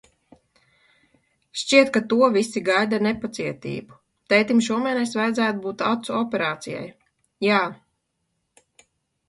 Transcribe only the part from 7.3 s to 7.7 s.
Jā...